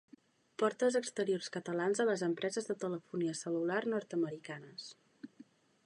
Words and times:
Portes 0.61 0.95
exteriors 0.99 1.49
catalans 1.57 2.01
a 2.03 2.07
les 2.11 2.23
empreses 2.29 2.71
de 2.71 2.77
telefonia 2.85 3.37
cel·lular 3.43 3.83
nord-americanes. 3.95 4.91